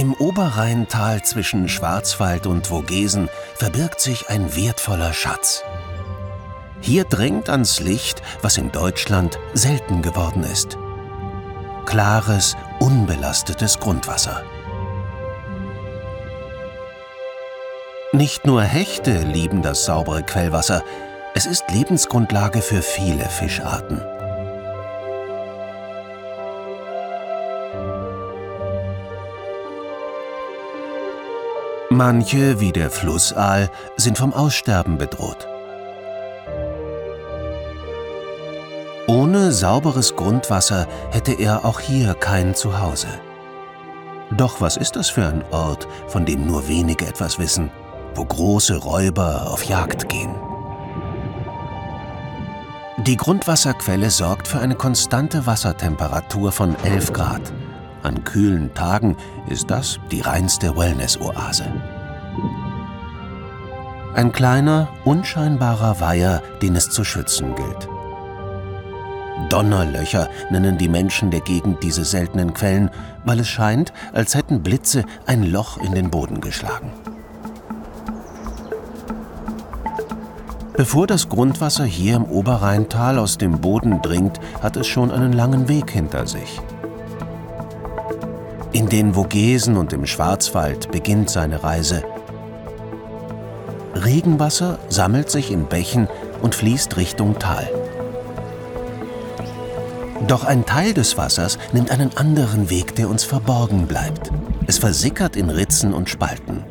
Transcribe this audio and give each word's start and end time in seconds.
Im 0.00 0.14
Oberrheintal 0.14 1.22
zwischen 1.24 1.68
Schwarzwald 1.68 2.46
und 2.46 2.68
Vogesen 2.68 3.28
verbirgt 3.54 4.00
sich 4.00 4.30
ein 4.30 4.56
wertvoller 4.56 5.12
Schatz. 5.12 5.62
Hier 6.80 7.04
drängt 7.04 7.50
ans 7.50 7.80
Licht, 7.80 8.22
was 8.40 8.56
in 8.56 8.72
Deutschland 8.72 9.38
selten 9.52 10.00
geworden 10.00 10.42
ist. 10.42 10.78
Klares, 11.84 12.56
unbelastetes 12.78 13.78
Grundwasser. 13.78 14.42
Nicht 18.12 18.46
nur 18.46 18.62
Hechte 18.62 19.18
lieben 19.18 19.60
das 19.60 19.84
saubere 19.84 20.22
Quellwasser, 20.22 20.82
es 21.34 21.44
ist 21.44 21.64
Lebensgrundlage 21.70 22.62
für 22.62 22.80
viele 22.80 23.28
Fischarten. 23.28 24.00
Manche, 31.92 32.60
wie 32.60 32.70
der 32.70 32.88
Flussaal, 32.88 33.68
sind 33.96 34.16
vom 34.16 34.32
Aussterben 34.32 34.96
bedroht. 34.96 35.48
Ohne 39.08 39.50
sauberes 39.50 40.14
Grundwasser 40.14 40.86
hätte 41.10 41.32
er 41.32 41.64
auch 41.64 41.80
hier 41.80 42.14
kein 42.14 42.54
Zuhause. 42.54 43.08
Doch 44.30 44.60
was 44.60 44.76
ist 44.76 44.94
das 44.94 45.10
für 45.10 45.26
ein 45.26 45.42
Ort, 45.50 45.88
von 46.06 46.24
dem 46.24 46.46
nur 46.46 46.68
wenige 46.68 47.08
etwas 47.08 47.40
wissen, 47.40 47.72
wo 48.14 48.24
große 48.24 48.76
Räuber 48.76 49.50
auf 49.50 49.64
Jagd 49.64 50.08
gehen? 50.08 50.36
Die 52.98 53.16
Grundwasserquelle 53.16 54.10
sorgt 54.10 54.46
für 54.46 54.60
eine 54.60 54.76
konstante 54.76 55.44
Wassertemperatur 55.44 56.52
von 56.52 56.76
11 56.84 57.12
Grad. 57.12 57.52
An 58.02 58.24
kühlen 58.24 58.72
Tagen 58.74 59.16
ist 59.48 59.70
das 59.70 59.98
die 60.10 60.20
reinste 60.20 60.76
Wellness-Oase. 60.76 61.66
Ein 64.14 64.32
kleiner, 64.32 64.88
unscheinbarer 65.04 66.00
Weiher, 66.00 66.42
den 66.62 66.76
es 66.76 66.90
zu 66.90 67.04
schützen 67.04 67.54
gilt. 67.54 67.88
Donnerlöcher 69.48 70.28
nennen 70.50 70.78
die 70.78 70.88
Menschen 70.88 71.30
der 71.30 71.40
Gegend 71.40 71.82
diese 71.82 72.04
seltenen 72.04 72.54
Quellen, 72.54 72.90
weil 73.24 73.40
es 73.40 73.48
scheint, 73.48 73.92
als 74.12 74.34
hätten 74.34 74.62
Blitze 74.62 75.04
ein 75.26 75.44
Loch 75.44 75.78
in 75.78 75.94
den 75.94 76.10
Boden 76.10 76.40
geschlagen. 76.40 76.92
Bevor 80.76 81.06
das 81.06 81.28
Grundwasser 81.28 81.84
hier 81.84 82.16
im 82.16 82.24
Oberrheintal 82.24 83.18
aus 83.18 83.38
dem 83.38 83.60
Boden 83.60 84.00
dringt, 84.02 84.40
hat 84.62 84.76
es 84.76 84.86
schon 84.86 85.10
einen 85.10 85.32
langen 85.32 85.68
Weg 85.68 85.90
hinter 85.90 86.26
sich. 86.26 86.60
In 88.72 88.88
den 88.88 89.14
Vogesen 89.14 89.76
und 89.76 89.92
im 89.92 90.06
Schwarzwald 90.06 90.92
beginnt 90.92 91.28
seine 91.28 91.64
Reise. 91.64 92.04
Regenwasser 93.96 94.78
sammelt 94.88 95.28
sich 95.28 95.50
in 95.50 95.66
Bächen 95.66 96.08
und 96.40 96.54
fließt 96.54 96.96
Richtung 96.96 97.38
Tal. 97.40 97.68
Doch 100.28 100.44
ein 100.44 100.64
Teil 100.66 100.94
des 100.94 101.16
Wassers 101.16 101.58
nimmt 101.72 101.90
einen 101.90 102.16
anderen 102.16 102.70
Weg, 102.70 102.94
der 102.94 103.08
uns 103.08 103.24
verborgen 103.24 103.88
bleibt. 103.88 104.30
Es 104.68 104.78
versickert 104.78 105.34
in 105.34 105.50
Ritzen 105.50 105.92
und 105.92 106.08
Spalten. 106.08 106.62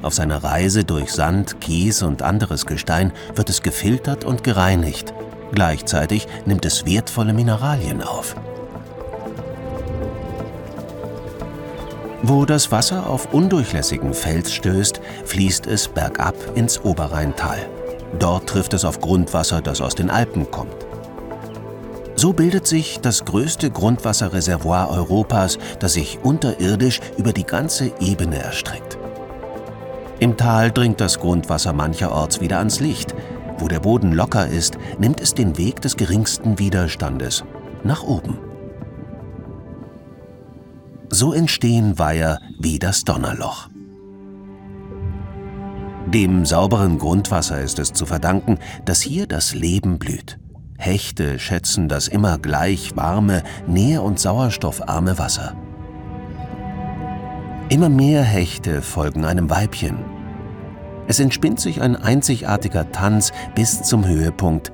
Auf 0.00 0.14
seiner 0.14 0.42
Reise 0.42 0.84
durch 0.84 1.12
Sand, 1.12 1.60
Kies 1.60 2.02
und 2.02 2.22
anderes 2.22 2.64
Gestein 2.64 3.12
wird 3.34 3.50
es 3.50 3.60
gefiltert 3.60 4.24
und 4.24 4.44
gereinigt. 4.44 5.12
Gleichzeitig 5.52 6.26
nimmt 6.46 6.64
es 6.64 6.86
wertvolle 6.86 7.34
Mineralien 7.34 8.02
auf. 8.02 8.34
Wo 12.26 12.46
das 12.46 12.72
Wasser 12.72 13.06
auf 13.06 13.34
undurchlässigen 13.34 14.14
Fels 14.14 14.50
stößt, 14.50 14.98
fließt 15.26 15.66
es 15.66 15.88
bergab 15.88 16.34
ins 16.54 16.82
Oberrheintal. 16.82 17.58
Dort 18.18 18.48
trifft 18.48 18.72
es 18.72 18.86
auf 18.86 18.98
Grundwasser, 18.98 19.60
das 19.60 19.82
aus 19.82 19.94
den 19.94 20.08
Alpen 20.08 20.50
kommt. 20.50 20.86
So 22.16 22.32
bildet 22.32 22.66
sich 22.66 22.98
das 23.00 23.26
größte 23.26 23.70
Grundwasserreservoir 23.70 24.88
Europas, 24.88 25.58
das 25.80 25.92
sich 25.92 26.18
unterirdisch 26.22 27.00
über 27.18 27.34
die 27.34 27.44
ganze 27.44 27.92
Ebene 28.00 28.38
erstreckt. 28.38 28.96
Im 30.18 30.38
Tal 30.38 30.70
dringt 30.70 31.02
das 31.02 31.20
Grundwasser 31.20 31.74
mancherorts 31.74 32.40
wieder 32.40 32.56
ans 32.56 32.80
Licht. 32.80 33.14
Wo 33.58 33.68
der 33.68 33.80
Boden 33.80 34.12
locker 34.12 34.46
ist, 34.46 34.78
nimmt 34.98 35.20
es 35.20 35.34
den 35.34 35.58
Weg 35.58 35.82
des 35.82 35.94
geringsten 35.94 36.58
Widerstandes 36.58 37.44
nach 37.82 38.02
oben. 38.02 38.38
So 41.16 41.32
entstehen 41.32 41.96
Weiher 41.96 42.40
wie 42.58 42.80
das 42.80 43.04
Donnerloch. 43.04 43.68
Dem 46.06 46.44
sauberen 46.44 46.98
Grundwasser 46.98 47.60
ist 47.60 47.78
es 47.78 47.92
zu 47.92 48.04
verdanken, 48.04 48.58
dass 48.84 49.00
hier 49.00 49.28
das 49.28 49.54
Leben 49.54 50.00
blüht. 50.00 50.40
Hechte 50.76 51.38
schätzen 51.38 51.88
das 51.88 52.08
immer 52.08 52.38
gleich 52.38 52.96
warme, 52.96 53.44
nähr- 53.68 54.02
und 54.02 54.18
sauerstoffarme 54.18 55.16
Wasser. 55.16 55.54
Immer 57.68 57.90
mehr 57.90 58.24
Hechte 58.24 58.82
folgen 58.82 59.24
einem 59.24 59.48
Weibchen. 59.50 59.98
Es 61.06 61.20
entspinnt 61.20 61.60
sich 61.60 61.80
ein 61.80 61.94
einzigartiger 61.94 62.90
Tanz 62.90 63.30
bis 63.54 63.84
zum 63.84 64.04
Höhepunkt 64.04 64.72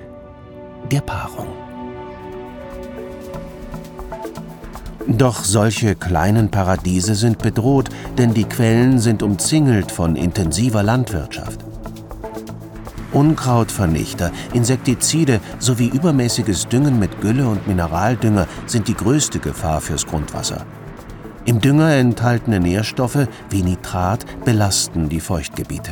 der 0.90 1.02
Paarung. 1.02 1.48
Doch 5.08 5.44
solche 5.44 5.94
kleinen 5.94 6.50
Paradiese 6.50 7.14
sind 7.14 7.38
bedroht, 7.38 7.88
denn 8.18 8.34
die 8.34 8.44
Quellen 8.44 8.98
sind 8.98 9.22
umzingelt 9.22 9.90
von 9.90 10.16
intensiver 10.16 10.82
Landwirtschaft. 10.82 11.60
Unkrautvernichter, 13.12 14.30
Insektizide 14.52 15.40
sowie 15.58 15.88
übermäßiges 15.88 16.68
Düngen 16.68 16.98
mit 16.98 17.20
Gülle 17.20 17.48
und 17.48 17.66
Mineraldünger 17.66 18.46
sind 18.66 18.86
die 18.86 18.94
größte 18.94 19.40
Gefahr 19.40 19.80
fürs 19.80 20.06
Grundwasser. 20.06 20.64
Im 21.44 21.60
Dünger 21.60 21.94
enthaltene 21.94 22.60
Nährstoffe 22.60 23.26
wie 23.48 23.62
Nitrat 23.62 24.24
belasten 24.44 25.08
die 25.08 25.20
Feuchtgebiete. 25.20 25.90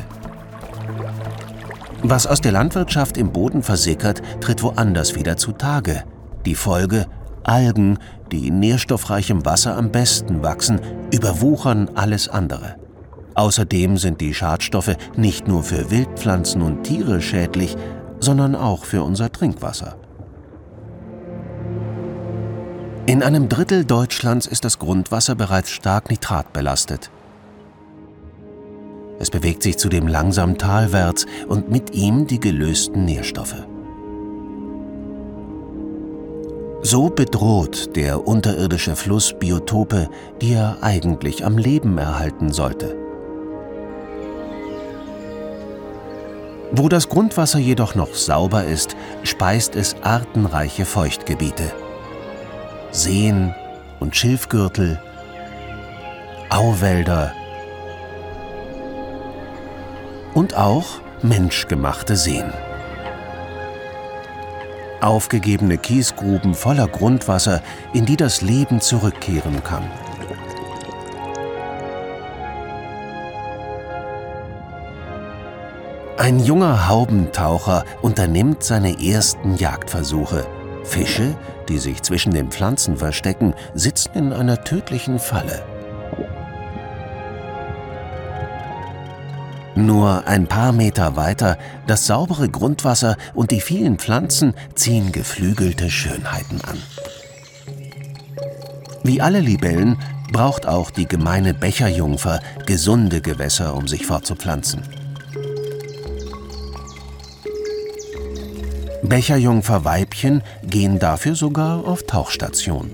Was 2.02 2.28
aus 2.28 2.40
der 2.40 2.52
Landwirtschaft 2.52 3.16
im 3.16 3.32
Boden 3.32 3.64
versickert, 3.64 4.22
tritt 4.40 4.62
woanders 4.62 5.16
wieder 5.16 5.36
zutage. 5.36 6.04
Die 6.46 6.54
Folge 6.54 7.06
Algen, 7.48 7.98
die 8.30 8.48
in 8.48 8.60
nährstoffreichem 8.60 9.44
Wasser 9.44 9.76
am 9.76 9.90
besten 9.90 10.42
wachsen, 10.42 10.80
überwuchern 11.12 11.90
alles 11.94 12.28
andere. 12.28 12.76
Außerdem 13.34 13.96
sind 13.96 14.20
die 14.20 14.34
Schadstoffe 14.34 14.96
nicht 15.16 15.48
nur 15.48 15.62
für 15.62 15.90
Wildpflanzen 15.90 16.60
und 16.60 16.82
Tiere 16.82 17.20
schädlich, 17.20 17.76
sondern 18.20 18.54
auch 18.54 18.84
für 18.84 19.02
unser 19.02 19.30
Trinkwasser. 19.30 19.96
In 23.06 23.22
einem 23.22 23.48
Drittel 23.48 23.84
Deutschlands 23.84 24.46
ist 24.46 24.64
das 24.64 24.78
Grundwasser 24.78 25.34
bereits 25.34 25.70
stark 25.70 26.10
nitratbelastet. 26.10 27.10
Es 29.18 29.30
bewegt 29.30 29.62
sich 29.62 29.78
zudem 29.78 30.06
langsam 30.06 30.58
talwärts 30.58 31.26
und 31.48 31.70
mit 31.70 31.94
ihm 31.94 32.26
die 32.26 32.38
gelösten 32.38 33.04
Nährstoffe. 33.04 33.66
So 36.80 37.10
bedroht 37.10 37.96
der 37.96 38.28
unterirdische 38.28 38.94
Fluss 38.94 39.34
Biotope, 39.36 40.08
die 40.40 40.52
er 40.52 40.78
eigentlich 40.80 41.44
am 41.44 41.58
Leben 41.58 41.98
erhalten 41.98 42.52
sollte. 42.52 42.96
Wo 46.70 46.88
das 46.88 47.08
Grundwasser 47.08 47.58
jedoch 47.58 47.96
noch 47.96 48.14
sauber 48.14 48.64
ist, 48.64 48.94
speist 49.24 49.74
es 49.74 49.96
artenreiche 50.02 50.84
Feuchtgebiete. 50.84 51.72
Seen 52.92 53.54
und 53.98 54.14
Schilfgürtel, 54.14 55.00
Auwälder 56.50 57.32
und 60.34 60.56
auch 60.56 61.00
menschgemachte 61.22 62.16
Seen. 62.16 62.52
Aufgegebene 65.00 65.78
Kiesgruben 65.78 66.54
voller 66.54 66.88
Grundwasser, 66.88 67.62
in 67.92 68.04
die 68.04 68.16
das 68.16 68.42
Leben 68.42 68.80
zurückkehren 68.80 69.62
kann. 69.62 69.88
Ein 76.16 76.40
junger 76.40 76.88
Haubentaucher 76.88 77.84
unternimmt 78.02 78.64
seine 78.64 79.00
ersten 79.00 79.54
Jagdversuche. 79.54 80.46
Fische, 80.82 81.36
die 81.68 81.78
sich 81.78 82.02
zwischen 82.02 82.32
den 82.32 82.50
Pflanzen 82.50 82.96
verstecken, 82.96 83.54
sitzen 83.74 84.10
in 84.14 84.32
einer 84.32 84.64
tödlichen 84.64 85.20
Falle. 85.20 85.77
Nur 89.78 90.26
ein 90.26 90.48
paar 90.48 90.72
Meter 90.72 91.14
weiter, 91.14 91.56
das 91.86 92.04
saubere 92.04 92.48
Grundwasser 92.48 93.16
und 93.32 93.52
die 93.52 93.60
vielen 93.60 93.96
Pflanzen 93.96 94.54
ziehen 94.74 95.12
geflügelte 95.12 95.88
Schönheiten 95.88 96.60
an. 96.62 96.82
Wie 99.04 99.22
alle 99.22 99.38
Libellen 99.38 99.96
braucht 100.32 100.66
auch 100.66 100.90
die 100.90 101.06
gemeine 101.06 101.54
Becherjungfer 101.54 102.40
gesunde 102.66 103.20
Gewässer, 103.20 103.76
um 103.76 103.86
sich 103.86 104.04
fortzupflanzen. 104.04 104.82
Becherjungfer-Weibchen 109.04 110.42
gehen 110.64 110.98
dafür 110.98 111.36
sogar 111.36 111.86
auf 111.86 112.02
Tauchstation. 112.02 112.90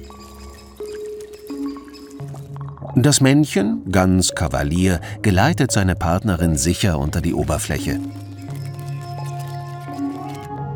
Das 2.96 3.20
Männchen, 3.20 3.91
ganz 3.91 4.37
Kavalier, 4.37 5.00
geleitet 5.20 5.73
seine 5.73 5.96
Partnerin 5.96 6.56
sicher 6.56 7.00
unter 7.00 7.20
die 7.20 7.35
Oberfläche. 7.35 7.99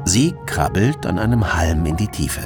Sie 0.04 0.34
krabbelt 0.46 1.06
an 1.06 1.20
einem 1.20 1.54
Halm 1.54 1.86
in 1.86 1.96
die 1.96 2.08
Tiefe. 2.08 2.40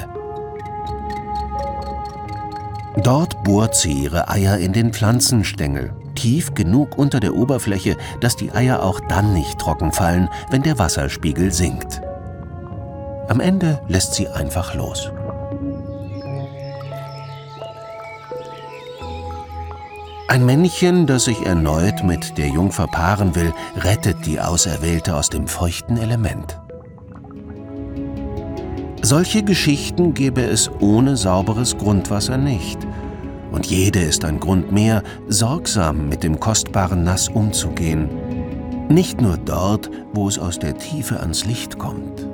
Dort 3.02 3.42
bohrt 3.44 3.74
sie 3.74 3.92
ihre 3.92 4.28
Eier 4.28 4.58
in 4.58 4.74
den 4.74 4.92
Pflanzenstängel, 4.92 5.94
tief 6.14 6.52
genug 6.52 6.98
unter 6.98 7.18
der 7.18 7.34
Oberfläche, 7.34 7.96
dass 8.20 8.36
die 8.36 8.52
Eier 8.52 8.82
auch 8.82 9.00
dann 9.00 9.32
nicht 9.32 9.58
trocken 9.58 9.92
fallen, 9.92 10.28
wenn 10.50 10.62
der 10.62 10.78
Wasserspiegel 10.78 11.50
sinkt. 11.50 12.02
Am 13.28 13.40
Ende 13.40 13.80
lässt 13.88 14.12
sie 14.12 14.28
einfach 14.28 14.74
los. 14.74 15.10
Ein 20.32 20.46
Männchen, 20.46 21.06
das 21.06 21.24
sich 21.24 21.44
erneut 21.44 22.04
mit 22.04 22.38
der 22.38 22.48
Jungfer 22.48 22.86
paaren 22.86 23.34
will, 23.34 23.52
rettet 23.76 24.24
die 24.24 24.40
Auserwählte 24.40 25.14
aus 25.14 25.28
dem 25.28 25.46
feuchten 25.46 25.98
Element. 25.98 26.58
Solche 29.02 29.42
Geschichten 29.42 30.14
gäbe 30.14 30.40
es 30.40 30.70
ohne 30.80 31.18
sauberes 31.18 31.76
Grundwasser 31.76 32.38
nicht. 32.38 32.78
Und 33.50 33.66
jede 33.66 34.00
ist 34.00 34.24
ein 34.24 34.40
Grund 34.40 34.72
mehr, 34.72 35.02
sorgsam 35.28 36.08
mit 36.08 36.22
dem 36.22 36.40
kostbaren 36.40 37.04
Nass 37.04 37.28
umzugehen. 37.28 38.08
Nicht 38.88 39.20
nur 39.20 39.36
dort, 39.36 39.90
wo 40.14 40.28
es 40.28 40.38
aus 40.38 40.58
der 40.58 40.78
Tiefe 40.78 41.20
ans 41.20 41.44
Licht 41.44 41.78
kommt. 41.78 42.26